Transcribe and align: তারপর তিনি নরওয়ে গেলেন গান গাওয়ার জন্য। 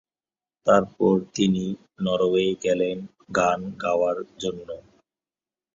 তারপর 0.67 1.15
তিনি 1.35 1.65
নরওয়ে 2.01 2.47
গেলেন 2.63 2.97
গান 3.37 3.59
গাওয়ার 3.83 4.17
জন্য। 4.39 4.67